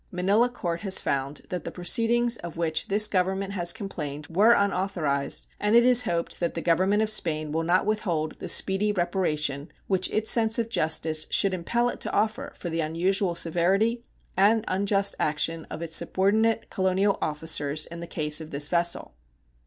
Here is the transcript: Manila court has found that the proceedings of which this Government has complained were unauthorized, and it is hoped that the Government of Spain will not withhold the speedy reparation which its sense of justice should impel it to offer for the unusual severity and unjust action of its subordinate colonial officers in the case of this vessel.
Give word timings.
Manila 0.11 0.49
court 0.49 0.81
has 0.81 0.99
found 0.99 1.41
that 1.49 1.63
the 1.63 1.69
proceedings 1.69 2.37
of 2.37 2.57
which 2.57 2.87
this 2.87 3.07
Government 3.07 3.53
has 3.53 3.71
complained 3.71 4.25
were 4.31 4.53
unauthorized, 4.53 5.45
and 5.59 5.75
it 5.75 5.85
is 5.85 6.05
hoped 6.05 6.39
that 6.39 6.55
the 6.55 6.61
Government 6.63 7.03
of 7.03 7.09
Spain 7.11 7.51
will 7.51 7.61
not 7.61 7.85
withhold 7.85 8.31
the 8.39 8.49
speedy 8.49 8.91
reparation 8.91 9.71
which 9.85 10.09
its 10.09 10.31
sense 10.31 10.57
of 10.57 10.69
justice 10.69 11.27
should 11.29 11.53
impel 11.53 11.87
it 11.87 11.99
to 11.99 12.11
offer 12.11 12.51
for 12.55 12.71
the 12.71 12.79
unusual 12.81 13.35
severity 13.35 14.03
and 14.35 14.65
unjust 14.67 15.13
action 15.19 15.65
of 15.69 15.83
its 15.83 15.95
subordinate 15.95 16.71
colonial 16.71 17.19
officers 17.21 17.85
in 17.85 17.99
the 17.99 18.07
case 18.07 18.41
of 18.41 18.49
this 18.49 18.69
vessel. 18.69 19.13